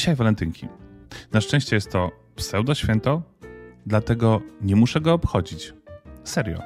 [0.00, 0.68] Dzisiaj walentynki.
[1.32, 3.22] Na szczęście jest to pseudo święto,
[3.86, 5.74] dlatego nie muszę go obchodzić.
[6.24, 6.58] Serio.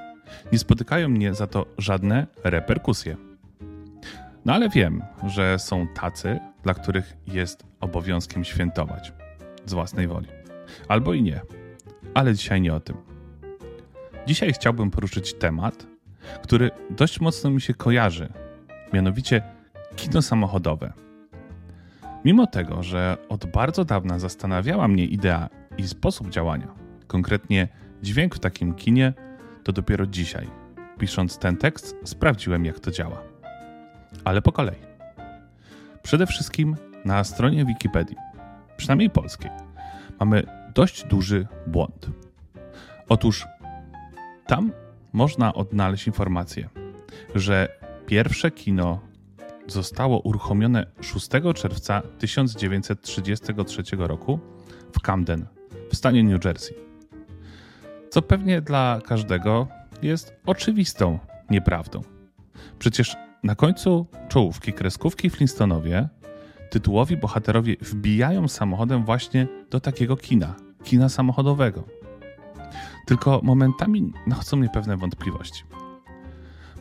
[0.52, 3.16] Nie spotykają mnie za to żadne reperkusje.
[4.44, 9.12] No ale wiem, że są tacy, dla których jest obowiązkiem świętować
[9.66, 10.28] z własnej woli.
[10.88, 11.40] Albo i nie.
[12.14, 12.96] Ale dzisiaj nie o tym.
[14.26, 15.86] Dzisiaj chciałbym poruszyć temat,
[16.42, 18.28] który dość mocno mi się kojarzy,
[18.92, 19.42] mianowicie
[19.96, 20.92] kino samochodowe.
[22.24, 26.68] Mimo tego, że od bardzo dawna zastanawiała mnie idea i sposób działania,
[27.06, 27.68] konkretnie
[28.02, 29.12] dźwięk w takim kinie,
[29.64, 30.46] to dopiero dzisiaj,
[30.98, 33.22] pisząc ten tekst, sprawdziłem, jak to działa.
[34.24, 34.76] Ale po kolei.
[36.02, 38.16] Przede wszystkim na stronie Wikipedii,
[38.76, 39.50] przynajmniej polskiej,
[40.20, 40.42] mamy
[40.74, 42.10] dość duży błąd.
[43.08, 43.46] Otóż
[44.46, 44.72] tam
[45.12, 46.68] można odnaleźć informację,
[47.34, 47.68] że
[48.06, 49.00] pierwsze kino
[49.66, 54.38] zostało uruchomione 6 czerwca 1933 roku
[54.92, 55.46] w Camden
[55.90, 56.74] w stanie New Jersey.
[58.10, 59.66] Co pewnie dla każdego
[60.02, 61.18] jest oczywistą
[61.50, 62.00] nieprawdą.
[62.78, 66.08] Przecież na końcu czołówki kreskówki Flintstonowie
[66.70, 71.84] tytułowi bohaterowie wbijają samochodem właśnie do takiego kina, kina samochodowego.
[73.06, 75.64] Tylko momentami nachodzą mnie pewne wątpliwości.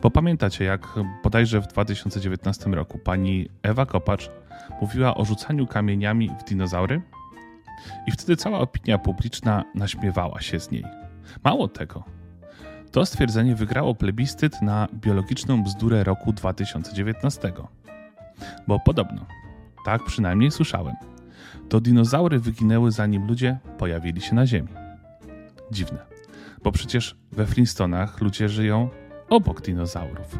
[0.04, 0.88] Bo pamiętacie, jak
[1.22, 4.30] bodajże w 2019 roku pani Ewa Kopacz
[4.80, 7.02] mówiła o rzucaniu kamieniami w dinozaury?
[8.06, 10.84] I wtedy cała opinia publiczna naśmiewała się z niej.
[11.44, 12.04] Mało tego,
[12.90, 17.52] to stwierdzenie wygrało plebiscyt na biologiczną bzdurę roku 2019.
[18.66, 19.26] Bo podobno,
[19.84, 20.94] tak przynajmniej słyszałem,
[21.68, 24.68] to dinozaury wyginęły zanim ludzie pojawili się na Ziemi.
[25.70, 25.98] Dziwne,
[26.62, 28.88] bo przecież we Flintstonach ludzie żyją
[29.28, 30.38] obok dinozaurów.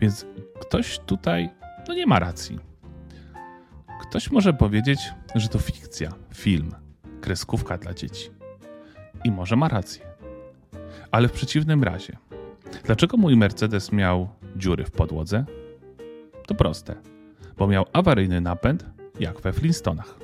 [0.00, 0.26] Więc
[0.60, 1.50] ktoś tutaj
[1.88, 2.58] no nie ma racji.
[4.00, 5.00] Ktoś może powiedzieć,
[5.34, 6.74] że to fikcja, film,
[7.20, 8.30] kreskówka dla dzieci.
[9.24, 10.02] I może ma rację.
[11.10, 12.16] Ale w przeciwnym razie,
[12.84, 15.44] dlaczego mój Mercedes miał dziury w podłodze?
[16.46, 16.94] To proste,
[17.56, 18.86] bo miał awaryjny napęd,
[19.20, 20.18] jak we Flintstonach.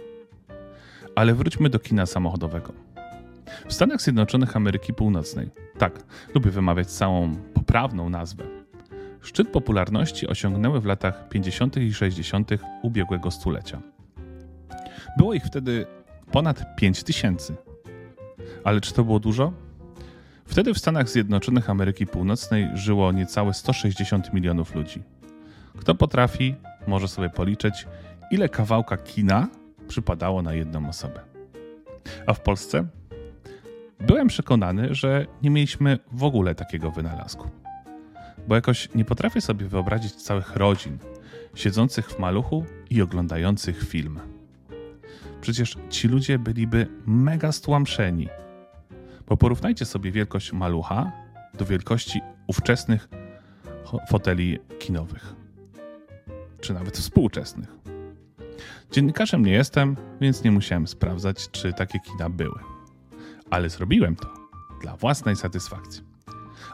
[1.15, 2.86] Ale wróćmy do kina samochodowego.
[3.69, 8.45] W Stanach Zjednoczonych Ameryki Północnej, tak, lubię wymawiać całą poprawną nazwę,
[9.23, 11.77] szczyt popularności osiągnęły w latach 50.
[11.77, 12.51] i 60.
[12.83, 13.81] ubiegłego stulecia.
[15.19, 15.87] Było ich wtedy
[16.33, 17.55] ponad 5 tysięcy.
[18.65, 19.53] Ale czy to było dużo?
[20.45, 25.03] Wtedy w Stanach Zjednoczonych Ameryki Północnej żyło niecałe 160 milionów ludzi.
[25.79, 26.55] Kto potrafi,
[26.87, 27.87] może sobie policzyć,
[28.31, 29.49] ile kawałka kina
[29.89, 31.21] przypadało na jedną osobę.
[32.27, 32.85] A w Polsce?
[34.01, 37.51] Byłem przekonany, że nie mieliśmy w ogóle takiego wynalazku.
[38.49, 40.99] Bo jakoś nie potrafię sobie wyobrazić całych rodzin
[41.55, 44.21] siedzących w maluchu i oglądających film.
[45.41, 48.29] Przecież ci ludzie byliby mega stłamszeni.
[49.27, 51.13] Bo porównajcie sobie wielkość malucha
[51.59, 53.09] do wielkości ówczesnych
[54.09, 55.35] foteli kinowych.
[56.61, 57.69] Czy nawet współczesnych.
[58.93, 62.76] Dziennikarzem nie jestem, więc nie musiałem sprawdzać, czy takie kina były.
[63.51, 64.35] Ale zrobiłem to
[64.83, 66.03] dla własnej satysfakcji.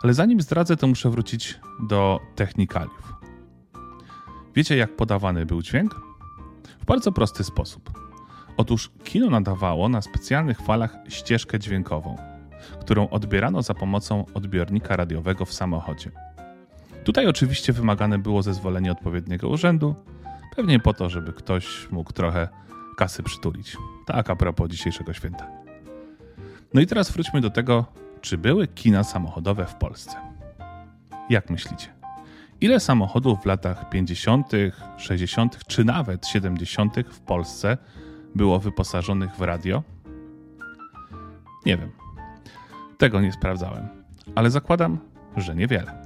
[0.03, 3.13] Ale zanim zdradzę, to muszę wrócić do technikaliów.
[4.55, 6.01] Wiecie, jak podawany był dźwięk?
[6.81, 7.91] W bardzo prosty sposób.
[8.57, 12.17] Otóż kino nadawało na specjalnych falach ścieżkę dźwiękową,
[12.81, 16.11] którą odbierano za pomocą odbiornika radiowego w samochodzie.
[17.05, 19.95] Tutaj oczywiście wymagane było zezwolenie odpowiedniego urzędu,
[20.57, 22.49] pewnie po to, żeby ktoś mógł trochę
[22.97, 23.77] kasy przytulić.
[24.07, 25.62] Tak a propos dzisiejszego święta.
[26.75, 27.85] No i teraz wróćmy do tego,
[28.21, 30.17] czy były kina samochodowe w Polsce.
[31.31, 31.89] Jak myślicie?
[32.61, 34.53] Ile samochodów w latach 50.,
[34.97, 36.95] 60., czy nawet 70.
[37.11, 37.79] w Polsce
[38.35, 39.83] było wyposażonych w radio?
[41.67, 41.91] Nie wiem.
[42.99, 43.89] Tego nie sprawdzałem,
[44.35, 44.99] ale zakładam,
[45.37, 46.03] że niewiele.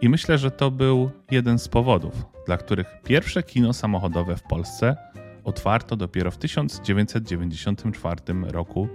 [0.00, 4.96] I myślę, że to był jeden z powodów, dla których pierwsze kino samochodowe w Polsce
[5.44, 8.88] otwarto dopiero w 1994 roku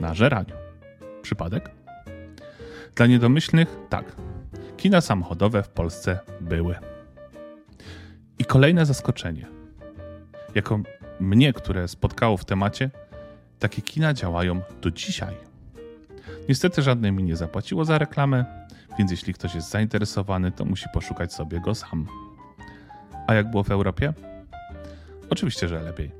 [0.00, 0.54] na Żeraniu.
[1.22, 1.70] Przypadek?
[2.94, 4.04] Dla niedomyślnych tak.
[4.76, 6.76] Kina samochodowe w Polsce były.
[8.38, 9.46] I kolejne zaskoczenie.
[10.54, 10.80] Jako
[11.20, 12.90] mnie, które spotkało w temacie,
[13.58, 15.34] takie kina działają do dzisiaj.
[16.48, 18.44] Niestety żadne mi nie zapłaciło za reklamę,
[18.98, 22.06] więc jeśli ktoś jest zainteresowany, to musi poszukać sobie go sam.
[23.26, 24.12] A jak było w Europie?
[25.30, 26.10] Oczywiście, że lepiej.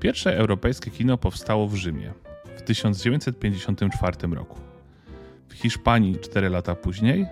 [0.00, 2.12] Pierwsze europejskie kino powstało w Rzymie
[2.62, 4.60] w 1954 roku.
[5.48, 7.26] W Hiszpanii 4 lata później,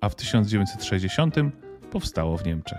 [0.00, 1.34] a w 1960
[1.90, 2.78] powstało w Niemczech.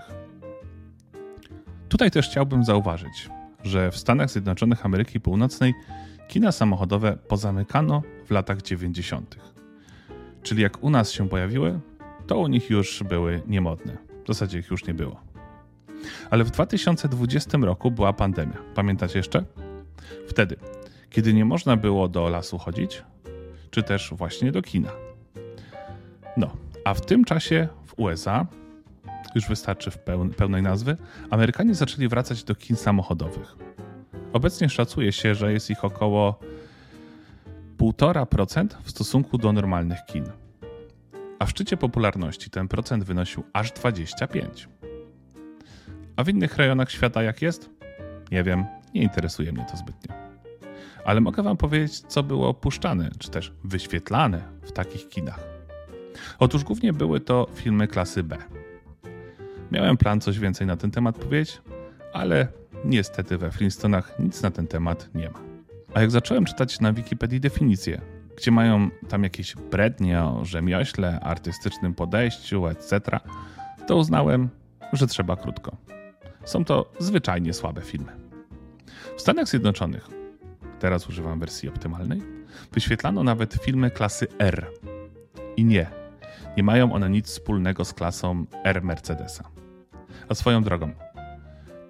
[1.88, 3.28] Tutaj też chciałbym zauważyć,
[3.64, 5.74] że w Stanach Zjednoczonych Ameryki Północnej
[6.28, 9.36] kina samochodowe pozamykano w latach 90.
[10.42, 11.80] Czyli jak u nas się pojawiły,
[12.26, 13.96] to u nich już były niemodne.
[14.24, 15.20] W zasadzie ich już nie było.
[16.30, 18.56] Ale w 2020 roku była pandemia.
[18.74, 19.44] Pamiętacie jeszcze?
[20.28, 20.56] Wtedy,
[21.14, 23.02] kiedy nie można było do lasu chodzić,
[23.70, 24.90] czy też właśnie do kina.
[26.36, 28.46] No, a w tym czasie w USA,
[29.34, 29.98] już wystarczy w
[30.36, 30.96] pełnej nazwy,
[31.30, 33.56] Amerykanie zaczęli wracać do kin samochodowych.
[34.32, 36.38] Obecnie szacuje się, że jest ich około
[37.78, 40.24] 1,5% w stosunku do normalnych kin.
[41.38, 44.48] A w szczycie popularności ten procent wynosił aż 25%.
[46.16, 47.70] A w innych rejonach świata jak jest?
[48.30, 48.64] Nie wiem,
[48.94, 50.23] nie interesuje mnie to zbytnio.
[51.04, 55.40] Ale mogę Wam powiedzieć, co było opuszczane, czy też wyświetlane w takich kinach.
[56.38, 58.36] Otóż głównie były to filmy klasy B.
[59.72, 61.62] Miałem plan coś więcej na ten temat powiedzieć,
[62.12, 62.48] ale
[62.84, 65.38] niestety we Flintstonach nic na ten temat nie ma.
[65.94, 68.00] A jak zacząłem czytać na Wikipedii definicję,
[68.36, 73.00] gdzie mają tam jakieś brednie o rzemiośle, artystycznym podejściu, etc.,
[73.86, 74.48] to uznałem,
[74.92, 75.76] że trzeba krótko.
[76.44, 78.12] Są to zwyczajnie słabe filmy.
[79.16, 80.08] W Stanach Zjednoczonych,
[80.80, 82.22] teraz używam wersji optymalnej,
[82.72, 84.66] wyświetlano nawet filmy klasy R.
[85.56, 85.86] I nie,
[86.56, 89.50] nie mają one nic wspólnego z klasą R Mercedesa.
[90.28, 90.90] A swoją drogą,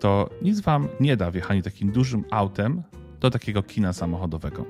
[0.00, 2.82] to nic wam nie da wjechanie takim dużym autem
[3.20, 4.64] do takiego kina samochodowego.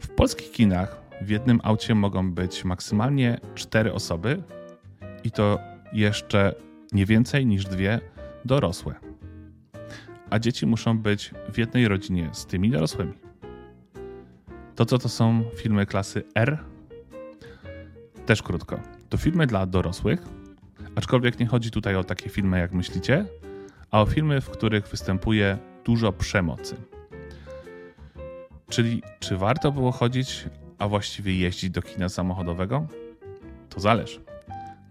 [0.00, 4.42] W polskich kinach w jednym aucie mogą być maksymalnie cztery osoby
[5.24, 5.58] i to
[5.92, 6.54] jeszcze
[6.92, 8.00] nie więcej niż dwie
[8.44, 9.11] dorosłe.
[10.32, 13.12] A dzieci muszą być w jednej rodzinie z tymi dorosłymi.
[14.74, 16.58] To co to są filmy klasy R?
[18.26, 18.80] Też krótko.
[19.08, 20.22] To filmy dla dorosłych,
[20.94, 23.24] aczkolwiek nie chodzi tutaj o takie filmy jak myślicie,
[23.90, 26.76] a o filmy, w których występuje dużo przemocy.
[28.68, 30.44] Czyli czy warto było chodzić,
[30.78, 32.86] a właściwie jeździć do kina samochodowego?
[33.68, 34.20] To zależy.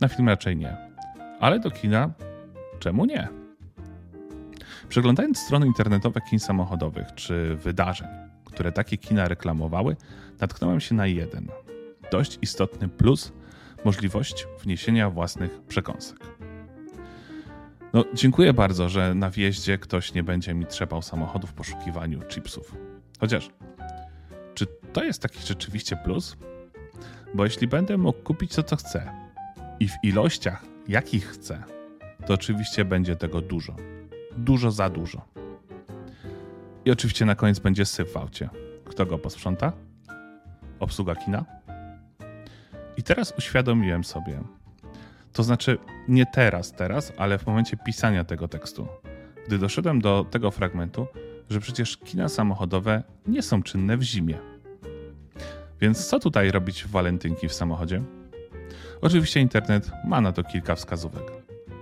[0.01, 0.77] Na film raczej nie.
[1.39, 2.11] Ale do kina
[2.79, 3.40] czemu nie?
[4.91, 8.07] Przeglądając strony internetowe kin samochodowych czy wydarzeń,
[8.45, 9.95] które takie kina reklamowały,
[10.39, 11.47] natknąłem się na jeden
[12.11, 13.31] dość istotny plus
[13.85, 16.17] możliwość wniesienia własnych przekąsek.
[17.93, 22.75] No, dziękuję bardzo, że na wjeździe ktoś nie będzie mi trzepał samochodu w poszukiwaniu chipsów.
[23.19, 23.49] Chociaż,
[24.53, 26.37] czy to jest taki rzeczywiście plus?
[27.33, 29.11] Bo jeśli będę mógł kupić to, co chcę
[29.79, 31.63] i w ilościach, jakich chcę,
[32.25, 33.75] to oczywiście będzie tego dużo.
[34.37, 35.21] Dużo za dużo.
[36.85, 38.49] I oczywiście na koniec będzie syf w aucie.
[38.85, 39.73] Kto go posprząta?
[40.79, 41.45] Obsługa kina?
[42.97, 44.39] I teraz uświadomiłem sobie,
[45.33, 48.87] to znaczy nie teraz, teraz, ale w momencie pisania tego tekstu,
[49.47, 51.07] gdy doszedłem do tego fragmentu,
[51.49, 54.37] że przecież kina samochodowe nie są czynne w zimie.
[55.81, 58.01] Więc co tutaj robić w walentynki w samochodzie?
[59.01, 61.23] Oczywiście internet ma na to kilka wskazówek.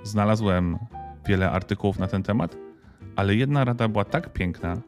[0.04, 0.78] Znalazłem
[1.30, 2.58] wiele artykułów na ten temat,
[3.16, 4.82] ale jedna rada była tak piękna,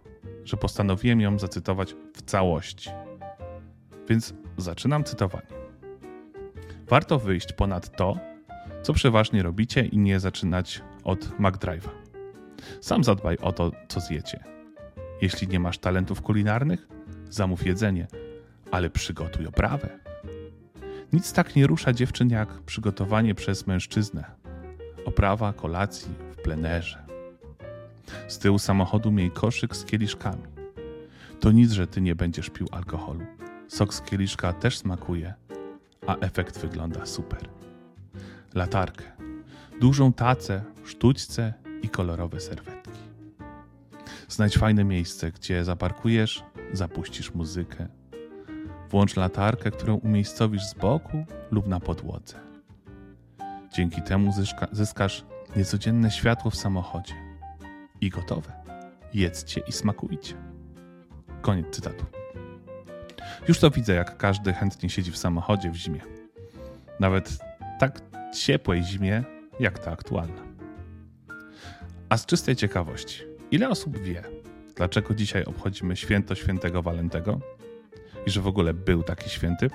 [0.43, 2.89] że postanowiłem ją zacytować w całości.
[4.09, 5.47] Więc zaczynam cytowanie.
[6.87, 8.17] Warto wyjść ponad to,
[8.83, 11.89] co przeważnie robicie i nie zaczynać od McDrive'a.
[12.81, 14.43] Sam zadbaj o to, co zjecie.
[15.21, 16.87] Jeśli nie masz talentów kulinarnych,
[17.29, 18.07] zamów jedzenie,
[18.71, 19.89] ale przygotuj oprawę.
[21.13, 24.40] Nic tak nie rusza dziewczyn jak przygotowanie przez mężczyznę.
[25.05, 27.05] Oprawa kolacji w plenerze.
[28.27, 30.43] Z tyłu samochodu miej koszyk z kieliszkami.
[31.39, 33.21] To nic, że ty nie będziesz pił alkoholu.
[33.67, 35.33] Sok z kieliszka też smakuje,
[36.07, 37.49] a efekt wygląda super.
[38.53, 39.03] Latarkę,
[39.81, 42.99] dużą tacę, sztućce i kolorowe serwetki.
[44.27, 46.43] Znajdź fajne miejsce, gdzie zaparkujesz,
[46.73, 47.87] zapuścisz muzykę.
[48.89, 52.50] Włącz latarkę, którą umiejscowisz z boku lub na podłodze.
[53.71, 55.25] Dzięki temu zyska, zyskasz
[55.55, 57.13] niecodzienne światło w samochodzie.
[58.01, 58.51] I gotowe.
[59.13, 60.35] Jedzcie i smakujcie.
[61.41, 62.05] Koniec cytatu.
[63.47, 66.01] Już to widzę, jak każdy chętnie siedzi w samochodzie w zimie.
[66.99, 67.37] Nawet
[67.79, 68.01] tak
[68.35, 69.23] ciepłej zimie,
[69.59, 70.41] jak ta aktualna.
[72.09, 74.23] A z czystej ciekawości, ile osób wie,
[74.75, 77.39] dlaczego dzisiaj obchodzimy święto świętego Walentego
[78.25, 79.69] i że w ogóle był taki święty?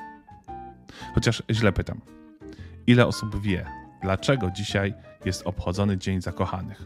[1.14, 2.00] Chociaż źle pytam.
[2.86, 3.66] Ile osób wie,
[4.06, 4.94] dlaczego dzisiaj
[5.24, 6.82] jest obchodzony Dzień Zakochanych?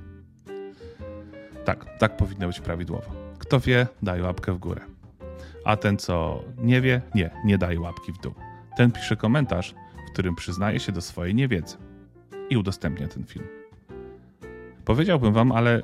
[1.64, 3.10] Tak, tak powinno być prawidłowo.
[3.38, 4.80] Kto wie, daj łapkę w górę
[5.64, 8.34] a ten, co nie wie, nie, nie daje łapki w dół.
[8.76, 9.74] Ten pisze komentarz,
[10.08, 11.76] w którym przyznaje się do swojej niewiedzy
[12.50, 13.46] i udostępnia ten film.
[14.84, 15.82] Powiedziałbym wam, ale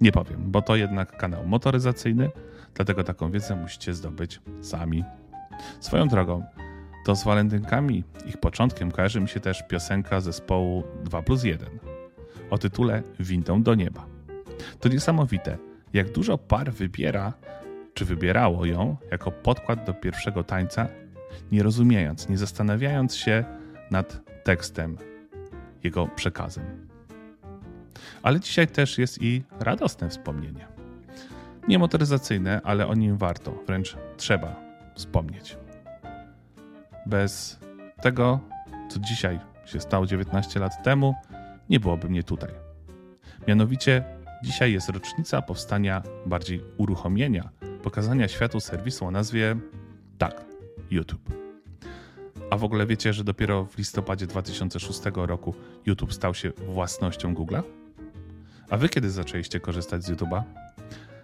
[0.00, 2.30] Nie powiem, bo to jednak kanał motoryzacyjny,
[2.74, 5.04] dlatego taką wiedzę musicie zdobyć sami.
[5.80, 6.44] Swoją drogą,
[7.04, 11.68] to z walentynkami, ich początkiem kojarzy mi się też piosenka zespołu 2 plus 1
[12.50, 14.06] o tytule Windą do nieba.
[14.80, 15.58] To niesamowite,
[15.92, 17.32] jak dużo par wybiera,
[17.94, 20.88] czy wybierało ją jako podkład do pierwszego tańca,
[21.52, 23.44] nie rozumiejąc, nie zastanawiając się
[23.90, 24.98] nad tekstem,
[25.82, 26.64] jego przekazem.
[28.22, 30.66] Ale dzisiaj też jest i radosne wspomnienie.
[31.68, 34.56] Nie motoryzacyjne, ale o nim warto, wręcz trzeba
[34.94, 35.56] wspomnieć.
[37.10, 37.58] Bez
[38.02, 38.40] tego,
[38.90, 41.14] co dzisiaj się stało 19 lat temu,
[41.70, 42.50] nie byłoby mnie tutaj.
[43.48, 44.04] Mianowicie
[44.44, 47.50] dzisiaj jest rocznica powstania, bardziej uruchomienia,
[47.82, 49.56] pokazania światu serwisu o nazwie
[50.18, 50.44] tak,
[50.90, 51.30] YouTube.
[52.50, 55.54] A w ogóle wiecie, że dopiero w listopadzie 2006 roku
[55.86, 57.62] YouTube stał się własnością Google'a?
[58.70, 60.42] A wy kiedy zaczęliście korzystać z YouTube'a?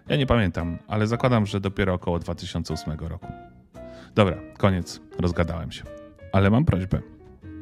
[0.08, 3.26] Ja nie pamiętam, ale zakładam, że dopiero około 2008 roku.
[4.16, 5.82] Dobra, koniec, rozgadałem się.
[6.32, 7.00] Ale mam prośbę.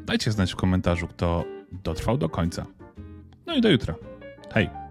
[0.04, 2.66] Dajcie znać w komentarzu, kto dotrwał do końca.
[3.46, 3.94] No i do jutra.
[4.52, 4.83] Hej!